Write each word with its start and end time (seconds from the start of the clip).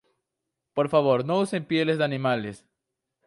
Por 0.73 0.89
favor, 0.89 1.25
no 1.25 1.37
usen 1.41 1.63
pieles 1.63 1.99
de 1.99 2.05
animales". 2.05 2.65